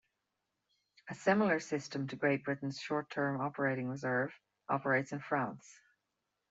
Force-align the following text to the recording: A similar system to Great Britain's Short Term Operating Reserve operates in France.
A 1.09 1.13
similar 1.13 1.59
system 1.59 2.07
to 2.07 2.15
Great 2.15 2.43
Britain's 2.43 2.79
Short 2.79 3.07
Term 3.11 3.39
Operating 3.39 3.87
Reserve 3.87 4.33
operates 4.67 5.11
in 5.11 5.19
France. 5.19 5.79